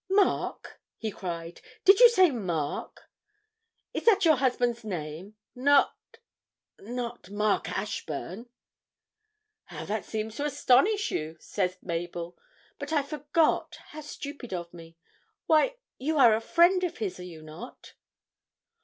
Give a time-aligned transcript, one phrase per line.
[0.09, 1.61] 'Mark!' he cried.
[1.85, 3.07] 'Did you say Mark?
[3.93, 5.35] Is that your husband's name?
[5.53, 5.95] Not
[6.79, 8.49] not Mark Ashburn?'
[9.65, 12.35] 'How that seems to astonish you,' said Mabel.
[12.79, 14.97] 'But I forgot; how stupid of me!
[15.45, 17.93] Why, you are a friend of his, are you not?'